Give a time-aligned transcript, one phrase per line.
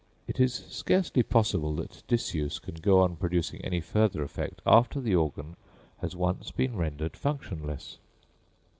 [0.27, 5.13] It is scarcely possible that disuse can go on producing any further effect after the
[5.13, 5.57] organ
[5.99, 7.99] has once been rendered functionless.